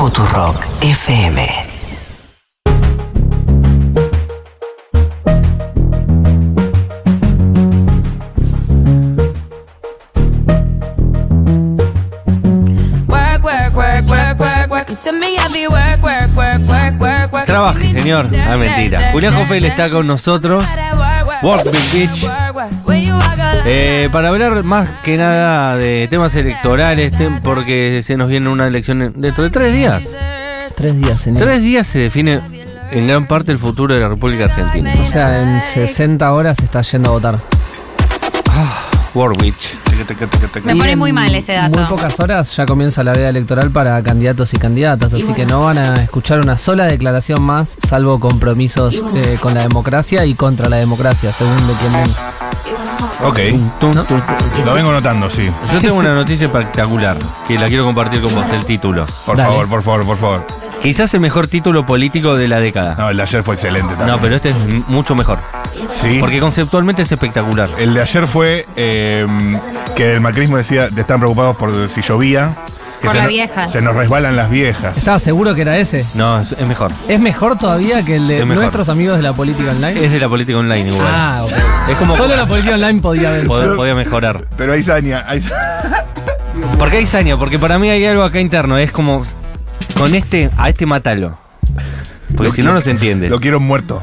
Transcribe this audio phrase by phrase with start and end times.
[0.00, 1.36] Futurock FM.
[13.08, 14.88] Work, work, work, work, work, work.
[14.88, 17.44] You tell me I be work, work, work, work, work, work.
[17.44, 18.30] Trabaje, señor.
[18.48, 19.10] Ah, mentira.
[19.12, 20.64] Julián Hoffel está con nosotros.
[21.42, 22.26] Work, big bitch.
[23.66, 28.66] Eh, para hablar más que nada de temas electorales, tem- porque se nos viene una
[28.66, 30.02] elección en- dentro de tres días.
[30.74, 31.40] Tres días, señor.
[31.40, 32.40] Tres días se define
[32.90, 34.92] en gran parte el futuro de la República Argentina.
[35.00, 37.38] O sea, en 60 horas se está yendo a votar.
[39.14, 39.76] Warwich.
[40.64, 41.88] Me pone en muy mal ese Muy dato.
[41.96, 45.78] pocas horas ya comienza la veda electoral para candidatos y candidatas, así que no van
[45.78, 50.76] a escuchar una sola declaración más, salvo compromisos eh, con la democracia y contra la
[50.76, 52.49] democracia, según de quien venga.
[53.22, 53.38] Ok,
[54.64, 55.50] lo vengo notando, sí.
[55.72, 59.04] Yo tengo una noticia espectacular que la quiero compartir con vos, el título.
[59.26, 59.50] Por Dale.
[59.50, 60.46] favor, por favor, por favor.
[60.80, 62.94] Quizás el mejor título político de la década.
[62.96, 64.08] No, el de ayer fue excelente también.
[64.08, 65.38] No, pero este es m- mucho mejor.
[66.00, 66.16] Sí.
[66.20, 67.68] Porque conceptualmente es espectacular.
[67.78, 69.26] El de ayer fue eh,
[69.94, 72.56] que el macrismo decía, están preocupados por si llovía.
[73.00, 73.72] Que Por se las no- viejas.
[73.72, 74.96] Se nos resbalan las viejas.
[74.98, 76.04] ¿Estaba seguro que era ese?
[76.14, 76.92] No, es, es mejor.
[77.08, 78.62] ¿Es mejor todavía que el de Es mejor.
[78.64, 80.04] nuestros amigos de la política online?
[80.04, 81.06] Es de la política online igual.
[81.10, 81.52] Ah, ok.
[81.90, 83.46] Es como Solo la política online podía ver.
[83.46, 84.46] pod- podía mejorar.
[84.56, 86.04] Pero hay saña, hay sa-
[86.78, 87.38] ¿Por qué hay saña?
[87.38, 88.76] Porque para mí hay algo acá interno.
[88.76, 89.24] Es como
[89.96, 91.38] con este, a este matalo.
[92.36, 93.28] Porque Lo- si no, no se entiende.
[93.30, 94.02] Lo quiero muerto.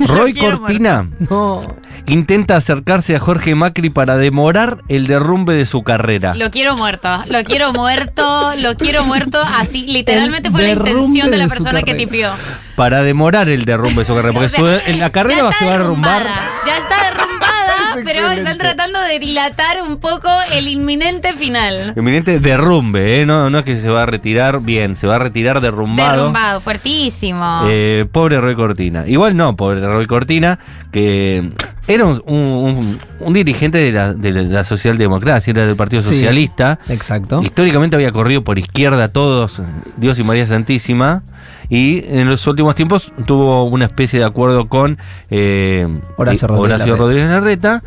[0.00, 1.62] Roy quiero Cortina No.
[2.06, 6.34] Intenta acercarse a Jorge Macri para demorar el derrumbe de su carrera.
[6.34, 9.38] Lo quiero muerto, lo quiero muerto, lo quiero muerto.
[9.58, 12.30] Así, literalmente El fue la intención de la de persona que tipió.
[12.76, 14.32] Para demorar el derrumbe de su carrera.
[14.34, 16.18] Porque O sea, su- en la carrera va se va a derrumbar.
[16.22, 18.42] derrumbada, Ya está derrumbada, Es pero excelente.
[18.42, 21.94] están tratando de dilatar un poco el inminente final.
[21.96, 23.26] Eminente derrumbe, ¿eh?
[23.26, 26.16] No, no es que se va a retirar bien, se va a retirar derrumbado.
[26.18, 27.62] Derrumbado, fuertísimo.
[27.66, 29.04] Eh, pobre Roy Cortina.
[29.06, 30.58] Igual no, pobre Roy Cortina,
[30.92, 31.48] que
[31.88, 36.08] era un, un- un- un dirigente de la, de la socialdemocracia, era del Partido Sí.
[36.10, 36.78] Socialista.
[36.88, 37.40] Exacto.
[37.42, 39.62] Históricamente había corrido por izquierda todos,
[39.96, 41.22] Dios y María Santísima.
[41.68, 44.98] Y en los últimos tiempos tuvo una especie de acuerdo con
[45.30, 45.86] eh,
[46.16, 46.96] Horacio Rodríguez Horacio Larreta.
[46.96, 47.82] Rodríguez Larreta.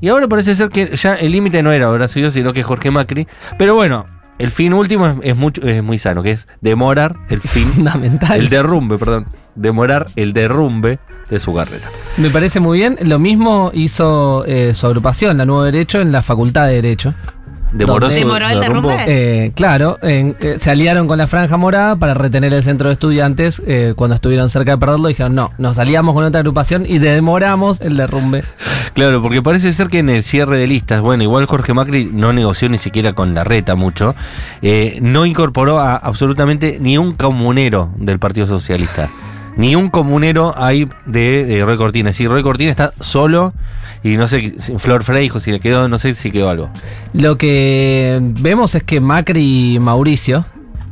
[0.00, 3.26] Y ahora parece ser que ya el límite no era Horacio, sino que Jorge Macri.
[3.58, 4.06] Pero bueno,
[4.38, 8.38] el fin último es, es mucho, es muy sano, que es demorar el fin Fundamental.
[8.38, 9.26] el derrumbe, perdón.
[9.54, 10.98] Demorar el derrumbe
[11.34, 11.90] de su carrera.
[12.16, 12.96] Me parece muy bien.
[13.02, 17.14] Lo mismo hizo eh, su agrupación, la Nuevo Derecho, en la Facultad de Derecho.
[17.72, 18.20] Demoró ¿Dónde?
[18.20, 18.88] su ¿Demoró el derrumbo.
[18.90, 19.46] derrumbe?
[19.46, 22.92] Eh, claro, en- eh, se aliaron con la Franja Morada para retener el centro de
[22.92, 23.60] estudiantes.
[23.66, 27.80] eh, cuando estuvieron cerca de perderlo, dijeron: No, nos aliamos con otra agrupación y demoramos
[27.80, 28.44] el derrumbe.
[28.94, 32.32] Claro, porque parece ser que en el cierre de listas, bueno, igual Jorge Macri no
[32.32, 34.14] negoció ni siquiera con la reta mucho,
[34.62, 39.10] eh, no incorporó a absolutamente ni un comunero del Partido Socialista.
[39.56, 42.12] Ni un comunero hay de, de Roy Cortina.
[42.12, 43.52] Si Roy está solo
[44.02, 46.70] y no sé, Flor Freijo, si le quedó, no sé si quedó algo.
[47.12, 50.44] Lo que vemos es que Macri y Mauricio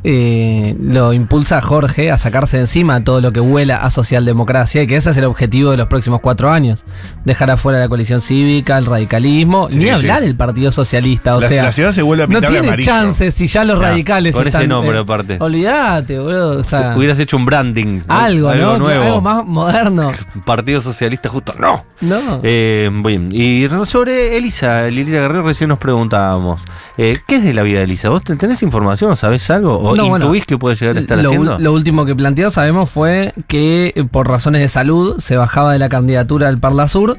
[0.03, 4.81] eh, lo impulsa a Jorge a sacarse de encima todo lo que huela a socialdemocracia
[4.83, 6.83] y que ese es el objetivo de los próximos cuatro años.
[7.25, 9.89] Dejar afuera la coalición cívica, el radicalismo, Sí, ni sí.
[9.89, 11.37] hablar el Partido Socialista.
[11.37, 12.91] O La- sea, la ciudad se vuelve a no pintar de tiene amarillo.
[12.91, 15.37] chances si ya los No, radicales con ese nombre aparte.
[15.39, 16.59] Olvídate, boludo.
[16.59, 18.01] O sea, Hubieras hecho un branding.
[18.07, 18.77] algo, algo ¿no?
[18.79, 19.03] nuevo.
[19.05, 20.11] Algo más moderno.
[20.45, 21.85] Partido Socialista justo, no.
[22.01, 22.41] No.
[22.43, 26.61] Eh, bien, y sobre Elisa, Lilita Guerrero, recién nos preguntábamos,
[26.97, 28.09] eh, ¿qué es de la vida de Elisa?
[28.09, 29.77] ¿Vos ten- tenés información o sabés algo?
[29.79, 31.59] ¿O No, bueno, intuís que puede llegar a estar lo, haciendo?
[31.59, 35.79] lo último que planteó, sabemos, fue que eh, por razones de salud se bajaba de
[35.79, 37.17] la candidatura al Parla Sur.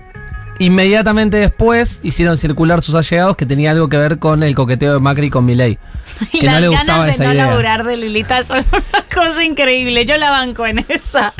[0.59, 5.01] Inmediatamente después hicieron circular sus allegados que tenía algo que ver con el coqueteo de
[5.01, 5.79] Macri con Milei.
[6.33, 7.47] Y Que no las le gustaba ganas de esa no idea.
[7.47, 10.05] laburar de Lilita son una cosa increíble.
[10.05, 11.33] Yo la banco en esa.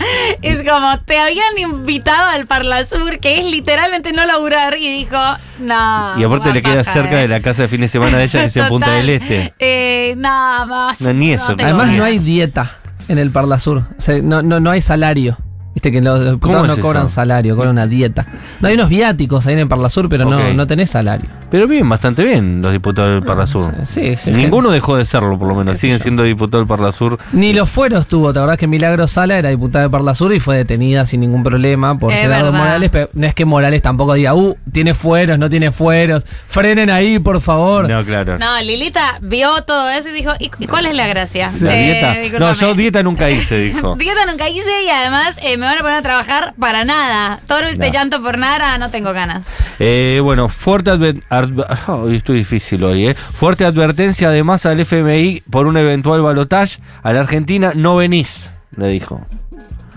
[0.43, 5.19] Es como, te habían invitado al Parlasur, que es literalmente no laburar, y dijo,
[5.61, 6.19] no.
[6.19, 7.23] y aparte le queda cerca eh".
[7.23, 9.55] de la casa de fin de semana de ella, que es en Punta del Este.
[9.59, 11.01] Eh, nada más.
[11.03, 11.55] No, ni eso.
[11.55, 12.79] tengo Además, no hay dieta
[13.09, 13.85] en el Parla Sur.
[13.97, 15.37] O sea, no, no, no hay salario.
[15.75, 17.15] Viste que los diputados es no cobran eso?
[17.15, 18.27] salario, cobran una dieta.
[18.61, 21.29] No hay unos viáticos ahí en el Parla Sur, pero no, no tenés salario.
[21.51, 23.75] Pero bien, bastante bien los diputados del Parla Sur.
[23.85, 25.79] Sí, sí, Ninguno dejó de serlo, por lo menos.
[25.79, 27.19] Siguen siendo diputados del Parla Sur.
[27.33, 30.41] Ni los fueros tuvo, ¿te acordás que Milagro Sala era diputada de Parla Sur y
[30.41, 32.59] fue detenida sin ningún problema por Es Gerardo verdad.
[32.59, 32.91] Morales?
[32.91, 37.19] Pero no es que Morales tampoco diga, uh, tiene fueros, no tiene fueros, frenen ahí,
[37.19, 37.89] por favor.
[37.89, 38.39] No, claro.
[38.39, 41.53] No, Lilita vio todo eso y dijo, ¿y, y cuál es la gracia?
[41.61, 42.39] ¿La Eh, dieta?
[42.39, 43.97] No, yo dieta nunca hice, dijo.
[44.05, 47.41] Dieta nunca hice y además eh, me van a poner a trabajar para nada.
[47.47, 47.93] Todo este No.
[47.93, 49.49] llanto por nada, no tengo ganas.
[49.79, 50.91] Eh, bueno, fuerte
[51.31, 53.15] Ay, estoy difícil hoy, ¿eh?
[53.15, 56.81] Fuerte advertencia además al FMI por un eventual balotaje.
[57.03, 59.27] A la Argentina no venís, le dijo.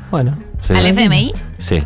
[0.09, 0.37] Bueno.
[0.69, 1.33] ¿Al FMI?
[1.59, 1.83] Sí.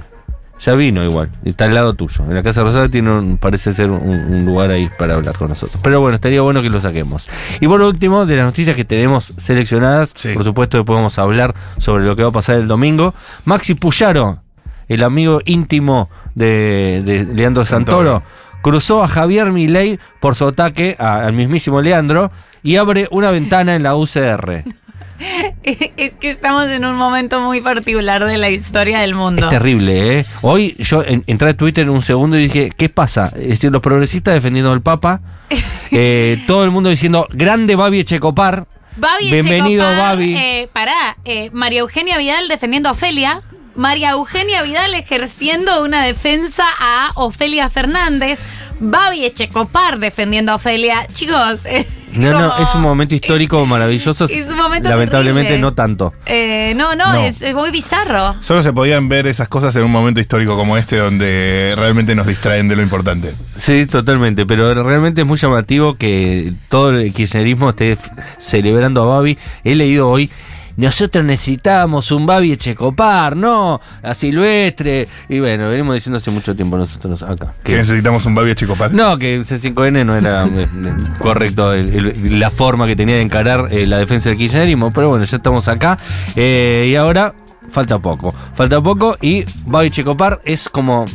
[0.64, 1.30] Ya vino igual.
[1.44, 2.24] Está al lado tuyo.
[2.26, 5.50] En la Casa Rosada tiene un- parece ser un, un lugar ahí para hablar con
[5.50, 5.80] nosotros.
[5.82, 7.28] Pero bueno, estaría bueno que lo saquemos.
[7.60, 10.34] Y por último, de las noticias que tenemos seleccionadas, Sí.
[10.34, 13.16] por supuesto que podemos hablar sobre lo que va a pasar el domingo.
[13.46, 14.40] Maxi Puyaro,
[14.88, 18.24] el amigo íntimo de, de Leandro Santoro, Santoro.
[18.62, 22.32] cruzó a Javier Milei por su ataque a- al mismísimo Leandro
[22.62, 24.64] y abre una ventana en la UCR.
[25.64, 29.44] Es que estamos en un momento muy particular de la historia del mundo.
[29.44, 30.26] Es terrible, ¿eh?
[30.42, 33.32] Hoy yo en- entré a Twitter en un segundo y dije, ¿qué pasa?
[33.36, 35.22] Es decir, los progresistas defendiendo al Papa,
[35.92, 38.66] eh, todo el mundo diciendo, grande Babi Echecopar.
[38.98, 40.36] Babi Bienvenido, Echecopar, Babi.
[40.36, 43.42] eh, pará, eh, María Eugenia Vidal defendiendo a Ofelia.
[43.76, 48.44] María Eugenia Vidal ejerciendo una defensa a Ofelia Fernández.
[48.80, 51.06] Babi Echecopar defendiendo a Ofelia.
[51.14, 54.26] Chicos, es No, no, es un momento histórico maravilloso.
[54.30, 55.62] es un momento Lamentablemente terrible.
[55.62, 56.14] no tanto.
[56.26, 57.24] Eh, no, no, No.
[57.24, 58.42] Es, es muy bizarro.
[58.42, 62.26] Solo se podían ver esas cosas en un momento histórico como este donde realmente nos
[62.28, 63.36] distraen de lo importante.
[63.56, 67.98] Sí, totalmente, pero realmente es muy llamativo que todo el kirchnerismo esté
[68.40, 69.38] celebrando a Babi.
[69.64, 70.30] He leído hoy,
[70.78, 75.08] nosotros necesitamos un Babi Echecopar, no, a Silvestre.
[75.30, 77.54] Y bueno, venimos diciendo hace mucho tiempo nosotros acá.
[77.64, 78.94] Que necesitamos un Babi Chicopar.
[78.94, 83.22] No, que C5N no era eh, eh, correcto el- el- la forma que tenía de
[83.22, 85.98] encarar eh, la defensa del kirchnerismo, pero bueno, ya estamos acá.
[86.36, 87.34] eh, y ahora
[87.70, 88.34] falta poco.
[88.56, 91.06] Falta poco y Babi Checopar es como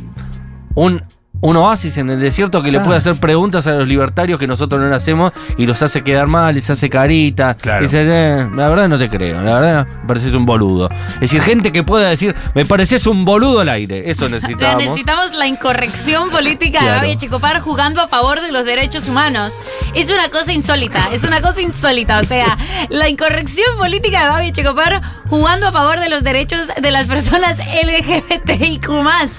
[0.74, 1.02] un,
[1.40, 4.80] un oasis en el desierto que le puede hacer preguntas a los libertarios que nosotros
[4.80, 7.54] no le hacemos y los hace quedar mal, les hace carita.
[7.54, 7.82] Claro.
[7.82, 10.88] Dice, "Eh, la verdad no te creo, la verdad me pareces un boludo.
[11.14, 14.10] Es decir, gente que pueda decir, me pareces un boludo al aire.
[14.10, 14.82] Eso La necesitábamos.
[14.84, 17.00] necesitamos la incorrección política de Claro.
[17.02, 19.54] Babi Echecopar jugando a favor de los derechos humanos.
[19.94, 22.20] Es una cosa insólita, es una cosa insólita.
[22.20, 22.56] O sea,
[22.88, 27.58] la incorrección política de Babi Echecopar jugando a favor de los derechos de las personas
[27.58, 28.88] LGBTIQ.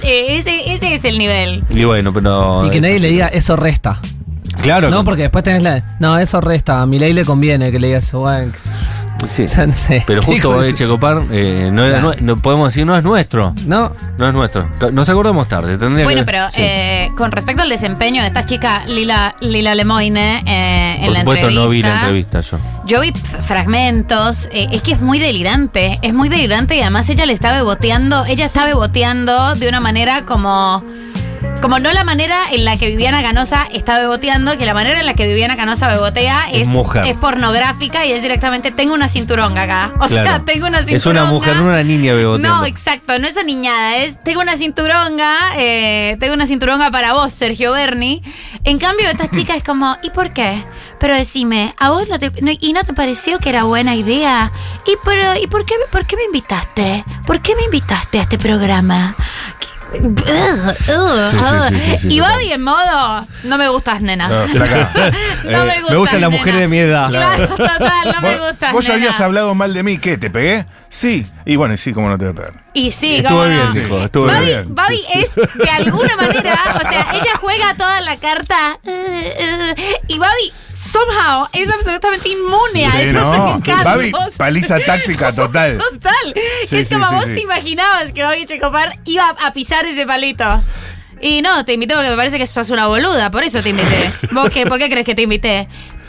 [0.03, 1.63] Eh, ese, ese es el nivel.
[1.69, 2.65] Y bueno, pero.
[2.67, 3.99] Y que nadie le diga eso resta.
[4.61, 4.89] Claro.
[4.89, 5.97] No, que- porque después tenés la.
[5.99, 6.81] No, eso resta.
[6.81, 8.19] A mi ley le conviene que le digas eso.
[8.19, 8.51] Bueno,
[9.27, 9.45] Sí.
[9.57, 9.73] no.
[10.05, 12.13] Pero justo de Checopar eh, no, era Claro.
[12.13, 13.53] nue- no podemos decir, no es nuestro.
[13.65, 14.69] No, No es nuestro.
[14.93, 15.75] Nos acordamos tarde.
[15.77, 16.61] Tendría Bueno, que- pero sí.
[16.61, 21.19] eh, con respecto al desempeño de esta chica Lila, Lila Lemoine eh, en Por la
[21.21, 21.63] supuesto, entrevista.
[21.63, 22.57] no vi la entrevista yo.
[22.85, 23.11] Yo vi
[23.43, 27.51] fragmentos, eh, es que es muy delirante, es muy delirante y además ella le está
[27.51, 30.83] beboteando, ella está beboteando de una manera como,
[31.61, 35.05] como no la manera en la que Viviana Canosa está beboteando, que la manera en
[35.05, 39.93] la que Viviana Canosa bebotea Es es, pornográfica y es directamente, tengo una cinturonga acá,
[39.99, 40.97] o sea, tengo una cinturonga.
[40.97, 42.57] Es una mujer, no una niña beboteando.
[42.59, 47.33] No, exacto, no es aniñada, es tengo una cinturonga, eh, tengo una cinturonga para vos,
[47.33, 48.21] Sergio Berni.
[48.63, 50.63] En cambio, esta chica es como, ¿y por qué?
[50.99, 54.51] Pero decime, ¿a vos no te, no- y no te pareció que era buena idea?
[54.85, 57.03] ¿Y, pero, ¿y por, qué, por qué me invitaste?
[57.25, 59.15] ¿Por qué me invitaste a este programa?
[59.59, 59.67] ¿Qué-
[62.03, 62.19] Y.
[62.19, 64.27] Babi en modo, no me gustas, nena.
[64.27, 65.91] No, Eh, me gusta.
[65.91, 67.09] me gustan las mujeres de mi edad.
[67.09, 70.17] Claro, total, no me gustas, Vos ya habías hablado mal de mí, ¿qué?
[70.17, 70.65] ¿Te pegué?
[70.89, 71.25] Sí.
[71.45, 72.63] Y bueno, y sí, ¿cómo no te voy a pegar?
[72.73, 73.73] Y sí, Estuvo cómo bien, no.
[73.73, 74.75] dijo, estuvo Babi, bien.
[74.75, 79.73] Babi es de alguna manera, o sea, ella juega toda la carta uh, uh,
[80.07, 83.55] y Babi somehow es absolutamente inmune a Sí, esos no.
[83.55, 83.83] encantos.
[83.83, 85.77] Babi, paliza táctica total.
[85.91, 86.13] Total.
[86.61, 87.33] Sí, que es sí, como sí, vos sí.
[87.33, 90.45] te imaginabas que Babi Checopar iba a pisar ese palito.
[91.19, 94.11] Y no, te invité porque me parece que sos una boluda, por eso te invité.
[94.31, 94.67] ¿Vos qué?
[94.67, 95.67] ¿Por qué crees que te invité?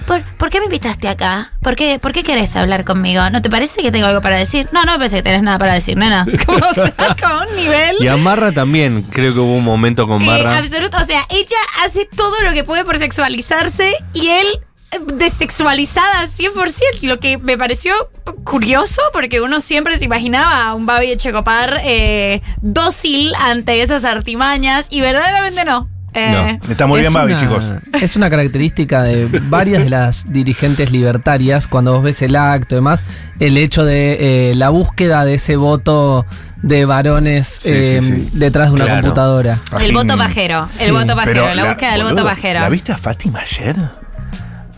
[0.08, 1.52] ¿Por, por qué me invitaste acá?
[1.62, 3.28] ¿Por qué, ¿Por qué querés hablar conmigo?
[3.30, 4.66] ¿No te parece que tengo algo para decir?
[4.72, 6.26] No, no me parece que tenés nada para decir, nena.
[6.46, 7.96] Como, o sea, como un nivel.
[8.00, 10.56] Y a Marra también, creo que hubo un momento con Eh, Marra.
[10.58, 10.96] absoluto.
[11.00, 14.46] O sea, ella hace todo lo que puede por sexualizarse y él
[14.92, 17.92] eh, desexualizada 100%, lo que me pareció
[18.44, 24.88] curioso porque uno siempre se imaginaba a un Babi Echecopar eh, dócil ante esas artimañas
[24.90, 25.88] y verdaderamente no.
[26.18, 27.72] Eh, Está muy Es bien, Babi, una- chicos.
[28.00, 32.76] Es una característica de varias de las dirigentes libertarias, cuando vos ves el acto y
[32.76, 33.02] demás,
[33.38, 36.26] el hecho de eh, la búsqueda de ese voto
[36.62, 38.30] de varones Sí, eh, sí, sí.
[38.32, 39.00] detrás de una Claro.
[39.02, 39.60] computadora.
[39.80, 40.84] El voto pajero, Sí.
[40.86, 42.60] el voto pajero, la, búsqueda del voto pajero.
[42.60, 43.76] ¿La viste a Fátima ayer?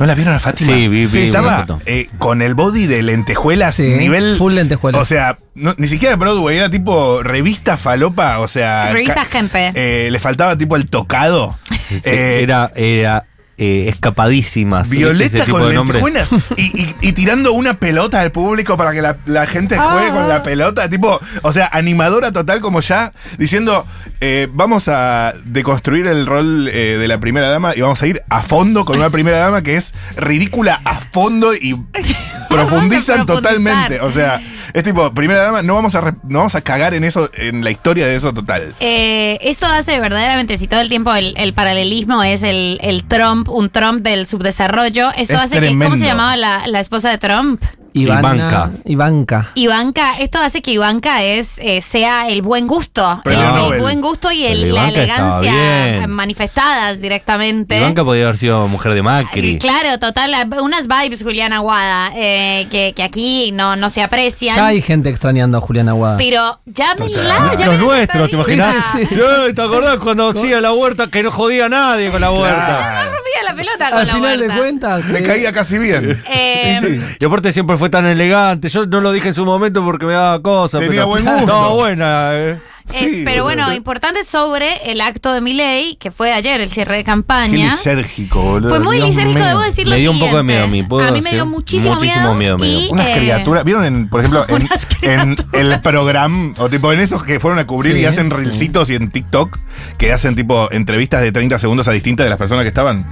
[0.00, 0.73] ¿No la vieron a Fátima?
[0.75, 4.37] Sí, vi- vi una Estaba eh, con el body de lentejuelas, Sí, nivel.
[4.38, 5.00] full lentejuelas.
[5.00, 8.90] O sea, no- ni siquiera Broadway, era tipo revista falopa, o sea.
[8.92, 9.71] Revista Gempe.
[9.75, 11.57] eh, le faltaba tipo el tocado.
[11.90, 13.26] Sí, Eh, era, era
[13.61, 14.88] eh, escapadísimas.
[14.88, 15.05] ¿viste?
[15.05, 15.62] Violeta con
[16.00, 20.09] lentejuelas y, y- y tirando una pelota al público para que la, la gente juegue
[20.11, 20.88] con la pelota.
[20.88, 23.87] Tipo, o sea, animadora total, como ya diciendo:
[24.21, 28.23] eh, Vamos a deconstruir el rol eh, de la primera dama y vamos a ir
[28.29, 31.75] a fondo con una primera dama que es ridícula a fondo y
[32.49, 34.00] profundizan totalmente.
[34.00, 34.40] O sea,
[34.72, 37.62] es tipo, primera dama, no vamos a, re- no vamos a cagar en eso, en
[37.64, 38.74] la historia de eso total.
[38.80, 43.48] Eh, esto hace verdaderamente, si todo el tiempo el, el paralelismo es el, el Trump,
[43.48, 47.18] un Trump del subdesarrollo, esto Es hace que, ¿cómo se llamaba la, la esposa de
[47.18, 47.62] Trump?
[47.92, 48.70] Ivana- Ivanka.
[48.85, 49.50] Ivanka.
[49.54, 54.44] Ivanka, esto hace que Ivanka es, eh, sea el buen gusto, el, buen gusto y
[54.47, 57.78] el- la elegancia manifestadas directamente.
[57.78, 59.54] Ivanka podía haber sido mujer de Macri.
[59.54, 60.32] Eh, Claro, total,
[60.62, 64.56] unas vibes Juliana Aguada, eh, que, que aquí no, no se aprecian.
[64.56, 66.16] Ya hay gente extrañando a Juliana Aguada.
[66.16, 68.85] Pero llámenla, Los llámenla nuestros, ¿te imaginas?
[68.97, 69.14] Sí, sí,
[69.47, 72.66] Ay, ¿Te acordás cuando hacía la huerta que no jodía a nadie con la huerta?
[72.66, 73.11] Claro.
[73.11, 74.61] rompía la pelota con Al la final de huerta.
[74.61, 75.04] cuentas.
[75.06, 76.23] Le eh, caía casi bien.
[76.30, 77.00] Eh, Y sí.
[77.20, 78.68] Y aparte siempre fue tan elegante.
[78.68, 80.80] Yo no lo dije en su momento porque me daba cosas.
[80.80, 81.40] Tenía pero buen gusto.
[81.40, 82.30] Estaba buena.
[82.34, 82.50] eh.
[82.52, 82.60] Eh,
[82.92, 83.76] Sí, pero bueno, boludo.
[83.76, 87.70] importante sobre el acto de Milei, que fue ayer el cierre de Qué campaña.
[87.70, 88.68] lisérgico, boludo.
[88.68, 89.46] Fue muy Dios lisérgico, mío.
[89.49, 91.46] debo decir Me dio un poco de miedo a mí, ¿puedo A mí me dio
[91.46, 92.80] muchísimo, Muchísimo miedo me dio.
[92.80, 94.44] y, Unas eh, criaturas, ¿vieron en, por ejemplo,
[95.02, 98.37] en, el programa, o tipo en esos que fueron a cubrir Sí, y hacen sí.
[98.37, 99.56] reelcitos y en TikTok,
[99.96, 103.06] que hacen tipo entrevistas de 30 segundos a distintas de las personas que estaban?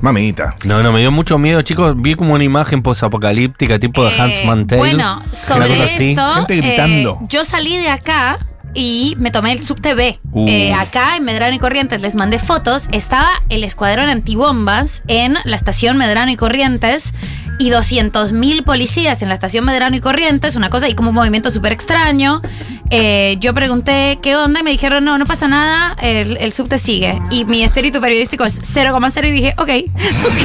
[0.00, 0.56] Mamita.
[0.64, 1.94] No, no, me dio mucho miedo, chicos.
[1.96, 4.78] Vi como una imagen posapocalíptica, tipo de eh, Hans Mantel.
[4.78, 7.18] Bueno, sobre esto, Gente eh, gritando.
[7.28, 8.38] yo salí de acá
[8.74, 10.18] y me tomé el subte B.
[10.32, 10.48] Uh.
[10.48, 12.88] Eh, acá en Medrano y Corrientes les mandé fotos.
[12.92, 17.12] Estaba el escuadrón antibombas en la estación Medrano y Corrientes
[17.58, 21.14] y 200 mil policías en la estación Medrano y Corrientes, una cosa y como un
[21.14, 22.40] movimiento súper extraño.
[22.88, 26.78] Eh, yo pregunté qué onda y me dijeron, no, no pasa nada, el, el subte
[26.78, 27.20] sigue.
[27.30, 29.68] Y mi espíritu periodístico es 0,0 y dije, ok,
[30.24, 30.40] ok,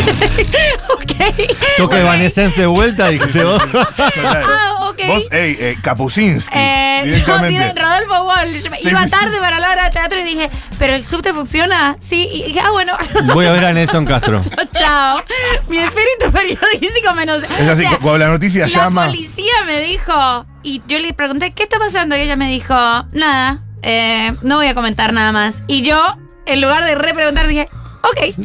[0.94, 1.14] ok.
[1.78, 2.02] Toque ok.
[2.02, 3.64] Evanescence de vuelta, dijiste vos.
[4.26, 5.02] Ah, ok.
[5.08, 6.58] Vos, ey, eh, Kapusinski.
[6.58, 7.36] Eh, yo,
[8.54, 9.40] Sí, Iba sí, tarde sí.
[9.40, 11.96] para la hora de teatro y dije, ¿pero el subte funciona?
[12.00, 12.28] Sí.
[12.32, 12.94] Y dije, ah, bueno.
[13.34, 14.42] Voy a ver a Nelson Castro.
[14.74, 15.24] Chao.
[15.68, 17.44] Mi espíritu periodístico menos.
[17.44, 19.06] Es así, cuando la noticia la llama.
[19.06, 22.16] policía me dijo, y yo le pregunté, ¿qué está pasando?
[22.16, 22.76] Y ella me dijo,
[23.12, 25.64] nada, eh, no voy a comentar nada más.
[25.68, 26.02] Y yo,
[26.46, 27.70] en lugar de repreguntar, dije,
[28.02, 28.36] ok,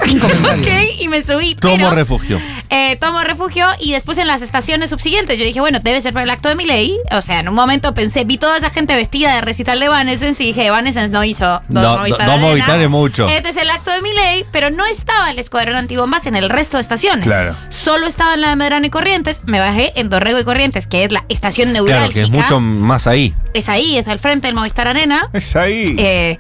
[0.59, 1.55] ok, y me subí.
[1.55, 2.41] Tomo pero, refugio.
[2.71, 6.23] Eh, tomo refugio y después en las estaciones subsiguientes yo dije, bueno, debe ser por
[6.23, 6.97] el acto de mi ley.
[7.11, 10.43] O sea, en un momento pensé, vi toda esa gente vestida de recital de Evanescence
[10.43, 12.41] y dije, Evanescence no hizo No, Dos no, Movistar.
[12.41, 13.27] Movistar es mucho.
[13.29, 16.49] Este es el acto de mi ley, pero no estaba el escuadrón antibombas en el
[16.49, 17.25] resto de estaciones.
[17.27, 17.55] Claro.
[17.69, 19.43] Solo estaba en la de Medrano y Corrientes.
[19.47, 22.15] Me bajé en Dorrego y Corrientes, que es la estación Claro, neurálgica.
[22.15, 23.35] que es mucho más ahí.
[23.55, 25.29] Es ahí, es al frente del Movistar Arena.
[25.33, 25.97] Es ahí.
[25.99, 26.39] Eh,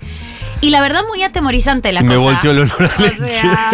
[0.60, 2.20] y la verdad, muy atemorizante la Me cosa.
[2.30, 3.28] volteó el olor a O leche.
[3.28, 3.70] sea,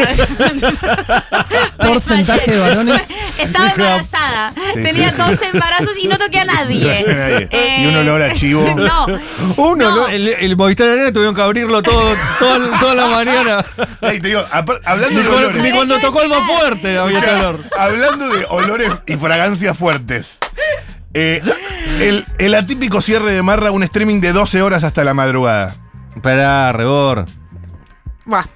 [1.78, 3.02] Porcentaje de varones.
[3.38, 4.52] Estaba Sí, embarazada.
[4.74, 5.22] Sí, Tenía sí, sí.
[5.30, 7.04] dos embarazos y no toqué a nadie.
[7.06, 7.48] Nadie.
[7.50, 8.74] Eh, Y un olor a chivo.
[8.76, 9.06] No.
[9.56, 10.08] Uno, No.
[10.08, 13.64] El, el Movistar Arena tuvieron que abrirlo todo, todo- toda la mañana.
[14.02, 15.62] Ey, te digo, hablando Ni, de cuando- olores.
[15.62, 17.58] ni cuando tocó el más fuerte había calor.
[17.78, 20.38] Hablando de olores y fragancias fuertes.
[21.14, 21.42] eh,
[22.00, 25.76] el, el atípico cierre de Marra, un streaming de 12 horas hasta la madrugada.
[26.16, 27.26] Espera, Rebor.
[28.24, 28.55] Buah.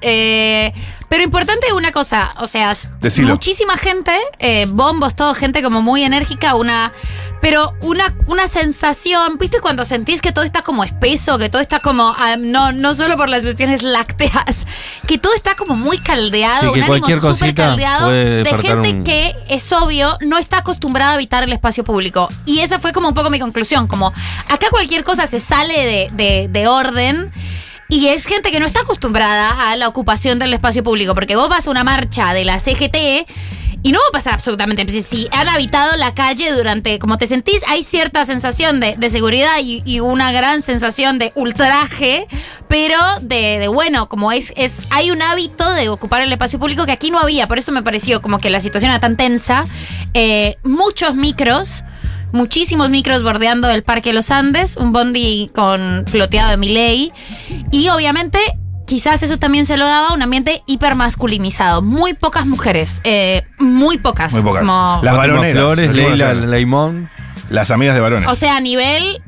[0.00, 0.72] Eh,
[1.08, 3.28] pero importante una cosa, o sea, Decilo.
[3.30, 6.92] muchísima gente, eh, bombos, todo, gente como muy enérgica, una,
[7.40, 11.80] pero una, una sensación, ¿viste cuando sentís que todo está como espeso, que todo está
[11.80, 14.66] como, ah, no, no solo por las cuestiones lácteas,
[15.08, 18.10] que todo está como muy caldeado, Sí, un ánimo súper caldeado
[18.44, 22.28] de gente un- que es obvio, no está acostumbrada a habitar el espacio público.
[22.46, 24.12] Y esa fue como un poco mi conclusión, como
[24.48, 27.32] acá cualquier cosa se sale de, de- de orden.
[27.90, 31.48] Y es gente que no está acostumbrada a la ocupación del espacio público, porque vos
[31.48, 32.96] vas a una marcha de la CGT
[33.82, 34.86] y no va a pasar absolutamente.
[35.02, 39.56] Si han habitado la calle durante, como te sentís, hay cierta sensación de, de seguridad
[39.60, 42.28] y, una gran sensación de ultraje,
[42.68, 46.86] pero de, de, bueno, como es, es, hay un hábito de ocupar el espacio público
[46.86, 49.66] que aquí no había, por eso me pareció como que la situación era tan tensa.
[50.14, 51.82] Eh, muchos micros.
[52.32, 57.12] Muchísimos micros bordeando el Parque Los Andes, un bondi con ploteado de Miley.
[57.72, 58.38] Y obviamente,
[58.86, 61.82] quizás eso también se lo daba a un ambiente hipermasculinizado.
[61.82, 64.32] Muy pocas mujeres, eh, muy pocas.
[64.32, 64.60] Muy pocas.
[64.60, 65.52] Como- Las varoneras.
[65.52, 66.34] Flores, Leila.
[66.34, 67.10] Leimón.
[67.48, 68.28] Las amigas de varones.
[68.30, 69.20] o sea, a nivel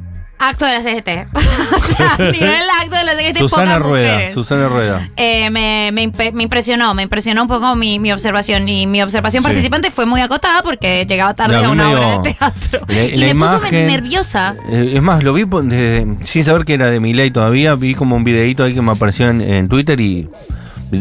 [0.48, 1.28] acto de la CGT.
[1.74, 4.12] o sea, a nivel acto de la CGT, Susana pocas Rueda.
[4.12, 4.34] mujeres.
[4.34, 5.08] Susana Rueda.
[5.16, 8.68] Eh, me, me me impresionó, me impresionó un poco mi, mi observación.
[8.68, 9.48] Y mi observación Sí.
[9.48, 12.80] participante fue muy acotada porque llegaba tarde a una medio- obra de teatro.
[12.88, 14.56] la- y la me puso imagen- nerviosa.
[14.68, 17.74] Eh, es más, lo vi por- de- sin saber que era de Milei todavía.
[17.74, 20.28] Vi como un videito ahí que me apareció en, en Twitter y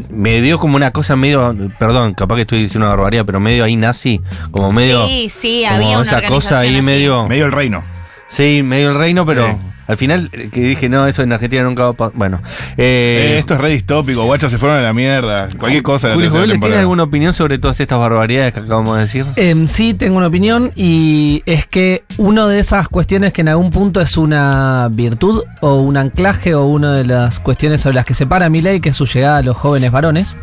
[0.10, 3.66] me dio como una cosa medio, perdón, capaz que estoy diciendo una barbaridad, pero medio
[3.66, 4.22] ahí nazi,
[4.52, 5.06] como medio...
[5.06, 6.82] sí, sí, había una esa cosa ahí así.
[6.82, 7.28] medio...
[7.28, 7.84] Medio el reino.
[8.32, 9.54] Sí, medio el reino, pero Sí.
[9.88, 12.14] al final eh, que dije, no, eso en Argentina nunca va a pasar.
[12.16, 12.40] Bueno.
[12.78, 15.50] Eh, Eh, esto es re distópico, guachos se fueron a la mierda.
[15.58, 16.80] Cualquier cosa de la Juli tercera Jovel, ¿tiene temporada.
[16.80, 19.26] alguna opinión sobre todas estas barbaridades que acabamos de decir?
[19.36, 23.70] Em, sí, tengo una opinión y es que una de esas cuestiones que en algún
[23.72, 28.14] punto es una virtud o un anclaje o una de las cuestiones sobre las que
[28.14, 30.38] separa a mi ley, que es su llegada a los jóvenes varones,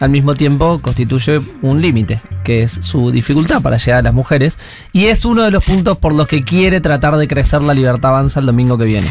[0.00, 4.58] al mismo tiempo constituye un límite, que es su dificultad para llegar a las mujeres,
[4.92, 8.10] y es uno de los puntos por los que quiere tratar de crecer la libertad
[8.10, 9.08] avanza el domingo que viene.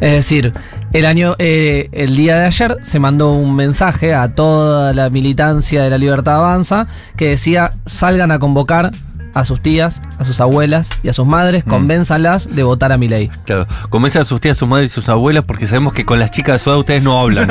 [0.00, 0.52] Es decir,
[0.92, 5.82] el año, eh, el día de ayer se mandó un mensaje a toda la militancia
[5.82, 8.92] de la libertad avanza que decía salgan a convocar
[9.34, 13.08] a sus tías, a sus abuelas y a sus madres, convénzanlas de votar a mi
[13.08, 13.30] ley.
[13.44, 16.30] Claro, comienzan a sus tías, sus madres y sus abuelas porque sabemos que con las
[16.30, 17.48] chicas de su edad ustedes no hablan.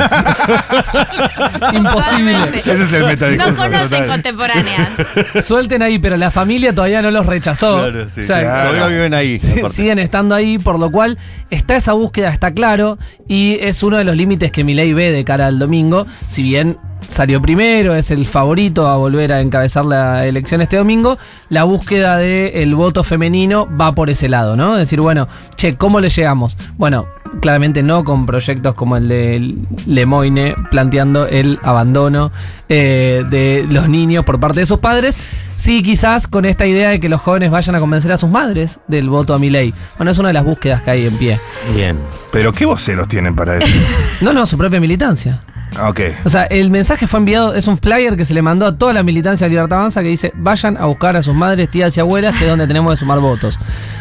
[1.74, 2.32] Imposible.
[2.34, 2.58] Totalmente.
[2.60, 3.56] Ese es el No metadiscurso.
[3.56, 4.06] conocen total.
[4.08, 4.90] contemporáneas.
[5.42, 7.78] Suelten ahí, pero la familia todavía no los rechazó.
[7.78, 8.70] Claro, sí, O sea, claro.
[8.70, 9.38] Todavía viven ahí.
[9.38, 11.18] Sí, siguen estando ahí, por lo cual
[11.50, 15.24] está esa búsqueda, está claro, y es uno de los límites que Milei ve de
[15.24, 16.78] cara al domingo, si bien
[17.08, 22.16] salió primero, es el favorito a volver a encabezar la elección este domingo, la búsqueda
[22.16, 24.74] del voto femenino va por ese lado, ¿no?
[24.74, 26.56] Es decir, bueno, che, ¿cómo le llegamos?
[26.76, 27.06] Bueno,
[27.40, 32.32] claramente no con proyectos como el de Lemoine planteando el abandono
[32.68, 35.18] eh, de los niños por parte de sus padres,
[35.56, 38.80] sí quizás con esta idea de que los jóvenes vayan a convencer a sus madres
[38.88, 39.74] del voto a mi ley.
[39.96, 41.40] Bueno, es una de las búsquedas que hay en pie.
[41.74, 41.98] Bien.
[42.32, 43.68] Pero ¿qué voceros tienen para eso?
[44.20, 45.40] No, no, su propia militancia.
[45.76, 46.00] Ah, ok.
[46.24, 48.92] O sea, el mensaje fue enviado, es un flyer que se le mandó a toda
[48.92, 52.00] la militancia de Libertad Avanza que dice, vayan a buscar a sus madres, tías y
[52.00, 53.58] abuelas, que es donde tenemos que sumar votos.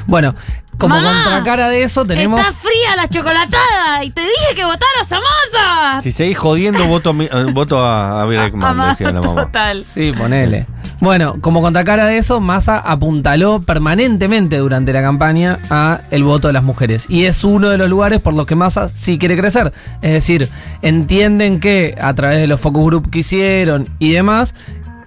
[0.08, 0.36] Bueno,
[0.78, 2.40] como Mamá, contracara de eso tenemos...
[2.40, 6.02] Está fría la chocolatada y te dije que votaras a Massa.
[6.02, 9.44] Si seguís jodiendo, voto, a mi- eh, voto a, a decía la mamá.
[9.44, 9.82] total.
[9.84, 10.68] Sí, ponele.
[11.02, 16.54] Bueno, como contracara de eso, Massa apuntaló permanentemente durante la campaña a el voto de
[16.54, 17.06] las mujeres.
[17.10, 19.74] Y es uno de los lugares por los que Massa sí quiere crecer.
[20.02, 20.50] Es decir,
[20.82, 24.56] entienden que a través de los focus group que hicieron y demás,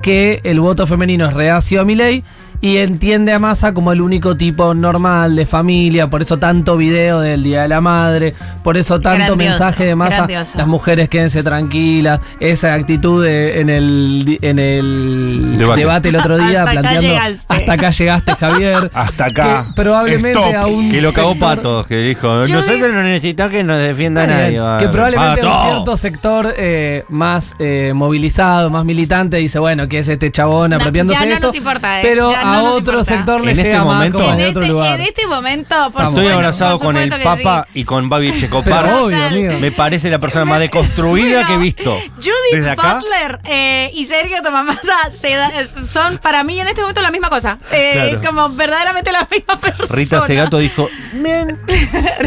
[0.03, 2.25] que el voto femenino es reacio a mi ley.
[2.65, 7.19] Y entiende a Massa como el único tipo normal de familia, por eso tanto video
[7.19, 10.59] del Día de la Madre, por eso tanto Grandioso, mensaje de Massa, grandioso.
[10.59, 15.81] las mujeres quédense tranquilas, esa actitud de- en el di- en el Debate.
[15.81, 17.47] debate, el otro día Hasta acá planteando llegaste.
[17.49, 19.65] hasta acá llegaste Javier Hasta acá.
[19.67, 20.55] que probablemente Stop.
[20.55, 23.65] a un Que lo cagó sector- Patos, que dijo, Yo nosotros vi- no necesitamos que
[23.65, 24.61] nos defienda nadie.
[24.61, 29.99] va, que probablemente un cierto sector eh, más eh, movilizado, más militante, dice, bueno, que
[29.99, 31.47] es este chabón No, apropiándose ya no esto.
[31.49, 33.05] nos importa, eh, Pero ya a nos otro importa.
[33.17, 34.95] sector le En este llega más momento- como En de otro este, lugar.
[35.01, 38.93] en este momento, por Estoy supuesto, abrazado por con el Papa y con Babi Checopar.
[38.95, 39.59] obvio.
[39.61, 41.99] Me parece la persona más deconstruida Bueno, que he visto.
[42.17, 42.77] Judith.
[42.77, 47.29] Butler eh, y Sergio Tomamasa se da- son para mí en este momento la misma
[47.31, 47.59] cosa.
[47.71, 48.17] Eh, Claro.
[48.17, 49.89] Es como verdaderamente la misma persona.
[49.95, 51.59] Rita Segato dijo, "Men,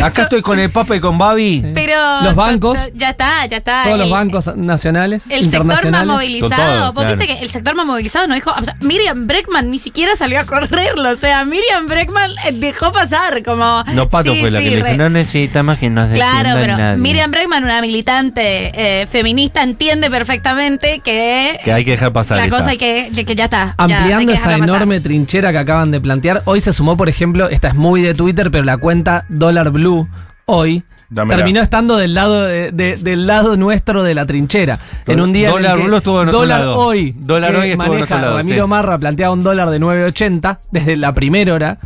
[0.03, 1.71] acá estoy con el Papa y con Babi.
[1.73, 2.79] Pero Los bancos.
[2.93, 3.83] Ya está, ya está.
[3.83, 6.91] Todos los El- bancos nacionales, El sector más movilizado.
[6.91, 7.09] Todo, claro.
[7.17, 8.51] viste que el sector más movilizado no dijo.
[8.57, 11.10] o sea, Miriam Breckman ni siquiera salió a correrlo.
[11.12, 13.84] O sea, Miriam Breckman eh, dejó pasar como.
[13.93, 16.49] No, Pato sí, fue la sí, que le re- dijo, no necesitamos que nos Claro,
[16.56, 16.97] pero nadie.
[17.01, 22.45] Miriam Breckman, una militante eh, feminista, entiende perfectamente que, Que hay que dejar pasar la
[22.45, 22.58] esa.
[22.58, 23.75] cosa hay que, que ya está.
[23.78, 24.63] Ampliando que esa pasar.
[24.63, 28.13] enorme trinchera que acaban de plantear, hoy se sumó, por ejemplo, esta es muy de
[28.13, 30.08] Twitter, pero la cuenta Dollar Blue
[30.45, 31.38] hoy Dámela.
[31.38, 34.80] terminó estando del lado de- de- del lado nuestro de la trinchera.
[35.06, 36.78] En un día en el Dólar que Blue estuvo nuestro Dólar lado.
[36.80, 38.70] hoy, Dólar hoy estuvo lado, Ramiro sí.
[38.70, 41.78] Marra planteaba un dólar de 9.80 desde la primera hora.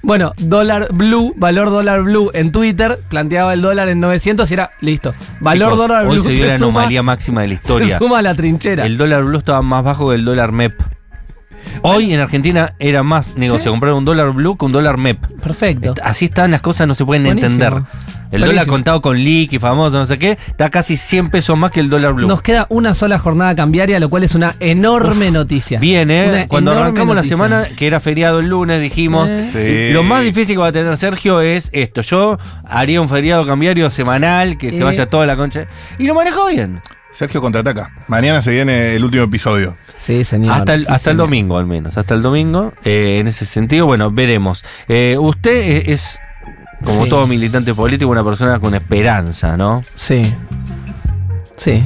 [0.00, 4.70] Bueno, dólar blue, valor dólar blue en Twitter, planteaba el dólar en 900 y era
[4.80, 5.12] listo.
[5.40, 7.98] Valor Chicos, dólar hoy blue se dio la suma, anomalía máxima de la se historia.
[7.98, 8.86] suma a la trinchera.
[8.86, 10.80] El dólar blue estaba más bajo que el dólar MEP.
[11.82, 15.24] Hoy en Argentina era más negocio comprar un dólar blue que un dólar MEP.
[15.40, 15.94] Perfecto.
[16.02, 17.52] Así están las cosas, no se pueden Buenísimo.
[17.52, 17.82] entender.
[18.30, 18.72] El dólar Buenísimo.
[18.74, 22.12] contado con liqui, famoso, no sé qué, está casi 100 pesos más que el dólar
[22.12, 22.28] blue.
[22.28, 25.80] Nos queda una sola jornada cambiaria, lo cual es una enorme noticia.
[25.80, 26.26] Bien, ¿eh?
[26.28, 27.36] Una Cuando arrancamos noticia.
[27.38, 29.88] la semana, que era feriado el lunes, dijimos, Eh.
[29.88, 29.94] Sí.
[29.94, 32.02] lo más difícil que va a tener Sergio es esto.
[32.02, 34.84] Yo haría un feriado cambiario semanal, que se Eh.
[34.84, 35.66] vaya toda la concha.
[35.98, 36.80] Y lo manejó bien.
[37.18, 37.90] Sergio contraataca.
[38.06, 39.76] Mañana se viene el último episodio.
[39.96, 40.54] Sí, señor.
[40.54, 41.98] hasta el, sí, hasta el domingo, al menos.
[41.98, 42.72] Hasta el domingo.
[42.84, 44.64] Eh, en ese sentido, bueno, veremos.
[44.86, 46.20] Eh, usted es,
[46.84, 47.08] como Sí.
[47.10, 49.82] todo militante político, una persona con esperanza, ¿no?
[49.96, 50.32] Sí.
[51.58, 51.82] Sí.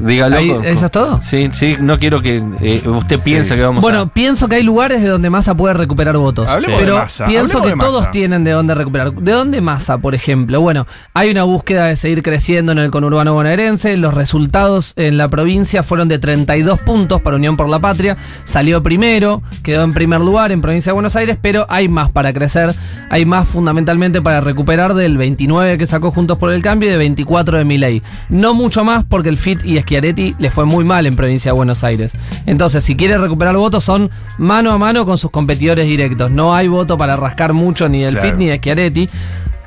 [0.00, 0.36] Dígalo.
[0.36, 1.20] Ahí, con- ¿eso es todo?
[1.20, 3.54] Sí, sí, no quiero que eh, usted piense Sí.
[3.56, 4.06] que vamos Bueno, a...
[4.06, 6.48] pienso que hay lugares de donde Massa puede recuperar votos.
[6.48, 9.12] Hablemos de pero Massa, pienso hablemos que de todos tienen de dónde recuperar.
[9.12, 10.60] ¿De dónde Massa, por ejemplo?
[10.60, 13.96] Bueno, hay una búsqueda de seguir creciendo en el conurbano bonaerense.
[13.96, 18.16] Los resultados en la provincia fueron de 32 puntos para Unión por la Patria.
[18.44, 22.32] Salió primero, quedó en primer lugar en provincia de Buenos Aires, pero hay más para
[22.32, 22.74] crecer.
[23.10, 26.98] Hay más fundamentalmente para recuperar del 29 que sacó Juntos por el Cambio y de
[26.98, 28.02] 24 de Milei.
[28.28, 31.56] No mucho más porque el FIT y Schiaretti le fue muy mal en provincia de
[31.56, 32.10] Buenos Aires.
[32.46, 36.32] Entonces, si quiere recuperar votos, son mano a mano con sus competidores directos.
[36.32, 38.28] No hay voto para rascar mucho ni del Claro.
[38.30, 39.08] FIT ni de Schiaretti.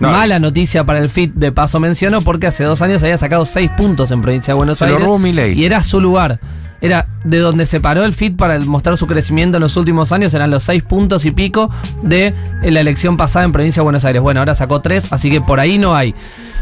[0.01, 3.45] No, Mala noticia para el FIT, de paso menciono, porque hace dos años había sacado
[3.45, 5.05] seis puntos en provincia de Buenos Se lo Aires.
[5.07, 5.25] robó.
[5.25, 6.41] Y era su lugar.
[6.81, 10.33] Era de donde se paró el FIT para mostrar su crecimiento en los últimos años,
[10.33, 11.69] eran los seis puntos y pico
[12.03, 14.21] de la elección pasada en provincia de Buenos Aires.
[14.21, 16.13] Bueno, ahora sacó tres, así que por ahí no hay.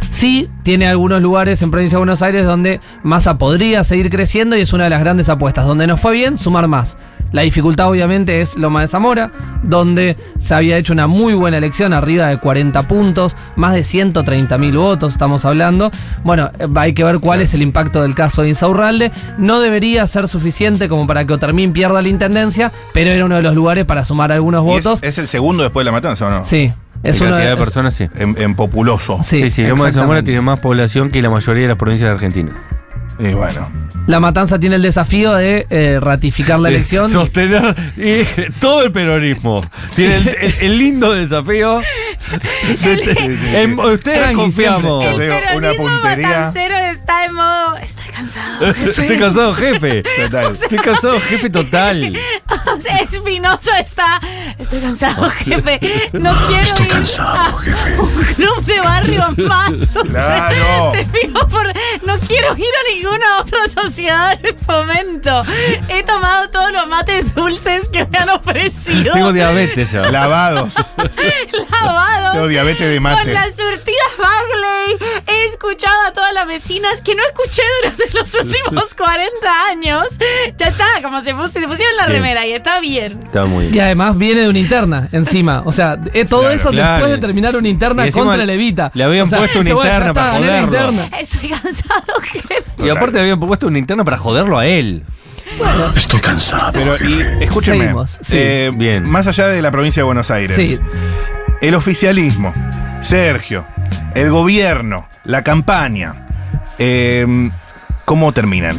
[0.09, 4.61] Sí, tiene algunos lugares en provincia de Buenos Aires donde Massa podría seguir creciendo y
[4.61, 5.65] es una de las grandes apuestas.
[5.65, 6.97] Donde nos fue bien, sumar más.
[7.31, 9.29] La dificultad obviamente es Loma de Zamora,
[9.61, 14.57] donde se había hecho una muy buena elección, arriba de 40 puntos, más de 130
[14.57, 15.91] mil votos estamos hablando.
[16.23, 19.11] Bueno, eh, hay que ver cuál es el impacto del caso de Insaurralde.
[19.37, 23.41] No debería ser suficiente como para que Otermín pierda la intendencia, pero era uno de
[23.41, 25.03] los lugares para sumar algunos ¿Y es, votos.
[25.03, 26.45] es el segundo después de la matanza o no?
[26.45, 26.71] sí,
[27.03, 28.07] es en uno cantidad de es- personas, sí.
[28.15, 29.19] En, en populoso.
[29.23, 32.07] Sí, Sí, sí, Loma de Zamora tiene más población que la mayoría de las provincias
[32.09, 32.51] de Argentina.
[33.17, 33.71] Y bueno.
[34.07, 37.07] La Matanza tiene el desafío de eh, ratificar la elección.
[37.09, 38.23] Sostener y
[38.59, 39.67] todo el peronismo.
[39.95, 41.81] Tiene el, el- el lindo desafío.
[42.83, 45.05] de- en ustedes Tranqui, confiamos.
[45.05, 46.27] El veo una peronismo puntería.
[46.27, 47.77] matancero está en modo.
[47.77, 48.65] Estoy cansado.
[48.73, 48.89] jefe".
[49.01, 50.03] Estoy cansado, jefe.
[50.23, 50.51] Total.
[50.51, 52.17] Estoy cansado, jefe total.
[52.77, 54.19] O sea, Espinoso está.
[54.57, 55.79] Estoy cansado, jefe.
[56.13, 57.95] No quiero Estoy ir cansado, a jefe.
[57.99, 59.71] un club de barrio más.
[59.95, 60.91] O sea, Claro.
[60.93, 61.67] te pido por.
[62.05, 65.43] No quiero ir a ninguna otra sociedad de fomento.
[65.89, 69.13] He tomado todos los mates dulces que me han ofrecido.
[69.13, 70.03] Tengo diabetes ya.
[70.09, 70.73] Lavados.
[71.71, 72.33] lavados.
[72.33, 73.23] Tengo diabetes de mate.
[73.23, 74.97] Con las surtidas Bagley.
[75.27, 80.07] He escuchado a todas las vecinas que no escuché durante los últimos 40 años.
[80.57, 82.21] Ya está, como se, pus- se pusieron la Bien.
[82.21, 83.19] remera y está bien.
[83.23, 83.85] Está muy Y bien.
[83.85, 85.61] además viene de una interna encima.
[85.65, 86.93] O sea, eh, todo Claro, eso claro.
[87.05, 88.91] después de terminar una interna Y encima contra el Evita.
[88.93, 90.91] le habían O sea, puesto una se- bueno, ya interna está, para gané la joderlo.
[90.91, 91.17] interna.
[91.19, 92.63] Estoy cansado, jefe.
[92.85, 95.03] Y aparte le habían puesto una interna para joderlo a él.
[95.95, 96.71] Estoy cansado.
[96.73, 97.79] Pero, y escúcheme.
[97.79, 98.35] Seguimos, sí.
[98.37, 99.03] eh, Bien.
[99.03, 100.55] Más allá de la provincia de Buenos Aires.
[100.55, 100.79] Sí.
[101.61, 102.53] El oficialismo,
[103.01, 103.65] Sergio,
[104.15, 106.27] el gobierno, la campaña.
[106.79, 107.49] eh,
[108.05, 108.77] ¿Cómo terminan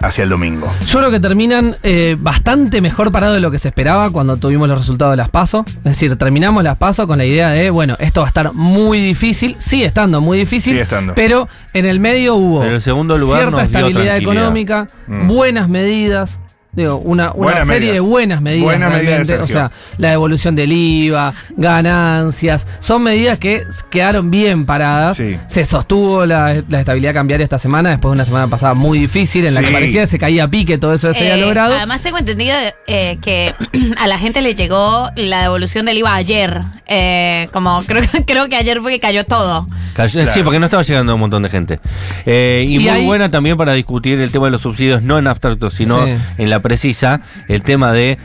[0.00, 0.72] hacia el domingo?
[0.86, 4.68] Yo creo que terminan eh, bastante mejor parado de lo que se esperaba cuando tuvimos
[4.68, 5.64] los resultados de las PASO.
[5.68, 9.00] Es decir, terminamos las PASO con la idea de, bueno, esto va a estar muy
[9.00, 11.14] difícil, sigue estando muy difícil, Sigue estando.
[11.14, 15.28] pero en el medio hubo Pero el segundo lugar cierta estabilidad económica, Mm.
[15.28, 16.38] buenas medidas.
[16.76, 17.94] Digo, una, una Buenas serie medidas.
[17.94, 18.64] de buenas medidas.
[18.64, 19.42] Buenas medidas de realmente.
[19.42, 22.66] o sea, la devolución del IVA, ganancias.
[22.80, 25.16] Son medidas que quedaron bien paradas.
[25.16, 25.36] Sí.
[25.48, 29.46] Se sostuvo la, la estabilidad cambiaria esta semana, después de una semana pasada muy difícil,
[29.46, 29.66] en la Sí.
[29.66, 31.74] que parecía que se caía a pique todo eso que se había Eh, logrado.
[31.74, 32.54] Además, tengo entendido
[32.86, 33.54] eh, que
[33.98, 36.60] a la gente le llegó la devolución del IVA ayer.
[36.88, 39.66] Eh, como creo, creo que ayer fue que cayó todo.
[39.94, 40.32] Cayó- Claro.
[40.32, 41.80] Sí, porque no estaba llegando un montón de gente.
[42.26, 45.18] Eh, y, Y muy ahí- buena también para discutir el tema de los subsidios, no
[45.18, 46.12] en abstracto, sino Sí.
[46.38, 48.18] en la precisa, el tema de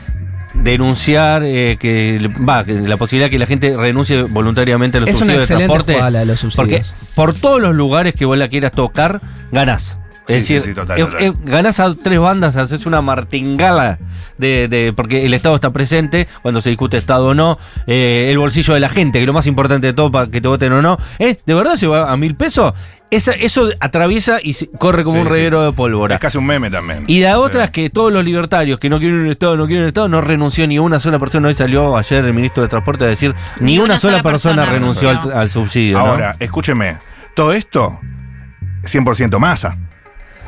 [0.54, 5.16] denunciar eh, que va que la posibilidad que la gente renuncie voluntariamente a los Es
[5.16, 6.82] una subsidios de transporte jugada la de los porque
[7.14, 10.98] por todos los lugares que vos la quieras tocar ganás es sí, decir, sí, total,
[10.98, 11.20] total.
[11.22, 13.98] es- ganás a tres bandas, haces una martingala
[14.38, 18.38] de, de- porque el Estado está presente cuando se discute Estado o no, eh, el
[18.38, 20.72] bolsillo de la gente, que es lo más importante de todo para que te voten
[20.74, 21.38] o no, ¿eh?
[21.44, 22.72] ¿De verdad se va a mil pesos?
[23.12, 25.32] Esa- eso atraviesa y se- corre como Sí, un sí.
[25.34, 26.14] reguero de pólvora.
[26.16, 27.04] Es casi un meme también.
[27.06, 27.64] Y la otra Sí.
[27.66, 30.20] es que todos los libertarios que no quieren un Estado, no quieren un Estado, no
[30.20, 31.48] renunció ni una sola persona.
[31.48, 35.50] Hoy salió ayer el ministro de Transporte a decir, ni, una, sola, persona, renunció al,
[35.50, 35.98] subsidio.
[35.98, 36.06] ¿no?
[36.06, 36.96] Ahora, escúcheme.
[37.36, 37.98] Todo esto,
[38.82, 39.76] 100% masa.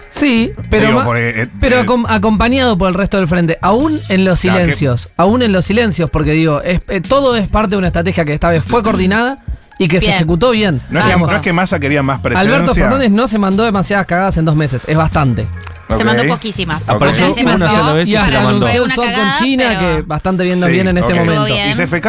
[0.08, 4.00] Sí, pero, Digo, porque, eh, pero eh, acom- acompañado por el resto del frente, aún
[4.08, 7.70] en los que- silencios, aún en los silencios, porque digo, es- eh, todo es parte
[7.70, 9.42] de una estrategia que esta vez fue coordinada
[9.78, 10.16] y que se Bien.
[10.16, 10.80] ejecutó bien.
[10.90, 12.54] No es, que, Digamos, no es que Massa quería más presencia.
[12.54, 15.48] Alberto Fernández no se mandó demasiadas cagadas en dos meses, es bastante.
[15.96, 16.88] Se mandó poquísimas.
[16.88, 18.66] Apareció O sea, se una sola vez y Y se la mandó.
[18.66, 20.90] anunció un Fue una swap cagada, con China pero- que bastante bien nos Sí, viene
[20.90, 21.44] en este momento.
[21.44, 21.70] bien.
[21.70, 22.06] ¿Y CFK?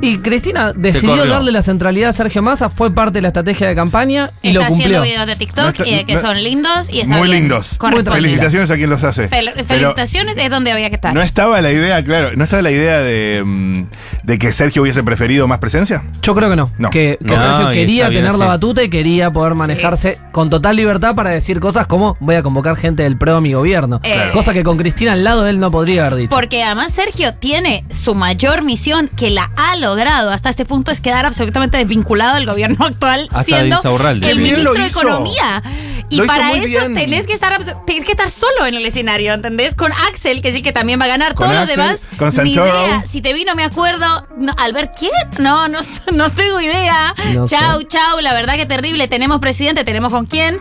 [0.00, 3.74] Y Cristina decidió darle la centralidad a Sergio Massa, fue parte de la estrategia de
[3.74, 4.86] campaña y está lo cumplió.
[5.00, 7.28] haciendo videos de TikTok No está- y de que no- son lindos y está Muy
[7.28, 7.40] bien.
[7.42, 7.76] lindos.
[8.10, 9.28] Felicitaciones a quien los hace.
[9.28, 11.12] Fel- Pero felicitaciones es donde había que estar.
[11.14, 13.84] no estaba la idea, claro, no estaba la idea de, mm,
[14.22, 16.02] de que Sergio hubiese preferido más presencia.
[16.22, 16.72] Yo creo que no.
[16.78, 16.90] No.
[16.90, 21.14] Que, que No, Sergio quería tener la batuta y quería poder manejarse con total libertad
[21.14, 24.00] para decir cosas como voy a convocar gente del PRO a mi gobierno.
[24.02, 24.12] Eh.
[24.12, 24.32] Claro.
[24.32, 26.30] Cosa que con Cristina al lado él no podría haber dicho.
[26.34, 31.00] Porque además Sergio tiene su mayor misión que la ha logrado hasta este punto es
[31.00, 33.80] quedar absolutamente desvinculado del gobierno actual Hasta siendo
[34.22, 34.86] el ministro de.
[34.86, 35.62] Economía.
[36.08, 36.94] Y Lo para eso bien.
[36.94, 39.76] tenés que estar tenés que estar solo en el escenario, ¿entendés?
[39.76, 41.34] Con Axel, que es el que también va a ganar.
[41.34, 43.04] Con Todo lo demás, con ni idea.
[43.06, 44.26] Si te vino, me acuerdo.
[44.36, 45.78] No, al ver quién, no, no,
[46.12, 47.14] no tengo idea.
[47.34, 47.86] No chau, sé.
[47.86, 49.06] chau, la verdad que terrible.
[49.06, 50.60] Tenemos presidente, tenemos con quién.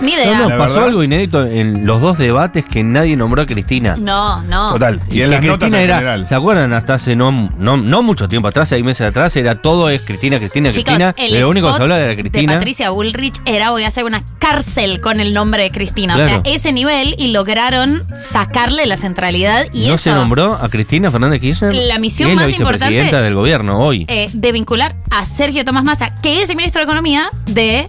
[0.00, 0.38] Ni idea.
[0.38, 0.88] No, no, La pasó verdad.
[0.88, 3.96] algo inédito en los dos debates que nadie nombró a Cristina.
[3.98, 4.72] No, no.
[4.72, 5.00] Total.
[5.10, 6.28] Y, en que las notas Cristina en era, general.
[6.28, 6.72] ¿se acuerdan?
[6.72, 10.38] Hasta hace no, no, no mucho tiempo atrás, seis meses atrás, era todo es Cristina,
[10.38, 11.14] Cristina, Chicos, Cristina.
[11.16, 12.52] el Lo único que se hablaba era de Cristina.
[12.52, 16.14] De Patricia Bullrich era voy a hacer una cárcel con el nombre de Cristina.
[16.14, 16.40] Claro.
[16.40, 20.04] O sea, ese nivel y lograron sacarle la centralidad y no eso.
[20.04, 21.74] se nombró a Cristina Fernández Kirchner.
[21.74, 24.04] La misión es más la vicepresidenta importante- del gobierno hoy.
[24.08, 27.86] eh, de vincular a Sergio Tomás Massa, que es el ministro de Economía, de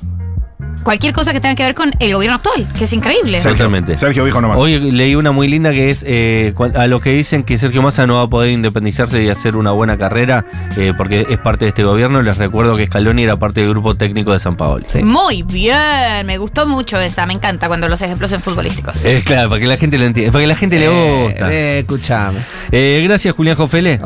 [0.85, 3.41] cualquier cosa que tenga que ver con el gobierno actual, que es increíble.
[3.41, 3.97] Sergio, Totalmente.
[3.97, 4.57] Sergio dijo nomás.
[4.57, 8.07] Hoy leí una muy linda que es eh, a lo que dicen que Sergio Massa
[8.07, 10.45] no va a poder independizarse y hacer una buena carrera
[10.77, 12.21] eh, porque es parte de este gobierno.
[12.21, 14.85] Les recuerdo que Scaloni era parte del grupo técnico de San Paoli.
[14.87, 15.03] Sí.
[15.03, 19.03] Muy bien, me gustó mucho esa, me encanta cuando los ejemplos son futbolísticos.
[19.03, 21.51] Eh, claro, para que la gente lo entienda, para que la gente le gusta.
[21.51, 22.39] Eh, escuchame.
[22.71, 23.99] Eh, gracias, Julián Jofele.